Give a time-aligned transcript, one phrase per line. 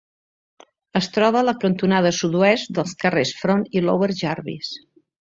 [0.99, 4.73] Es troba a la cantonada sud-oest dels carrers Front i Lower Jarvis.